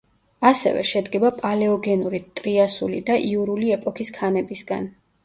ასევე, 0.49 0.85
შედგება 0.91 1.29
პალეოგენური, 1.41 2.21
ტრიასული 2.39 3.03
და 3.11 3.19
იურული 3.27 3.71
ეპოქის 3.77 4.11
ქანებისგან. 4.17 4.89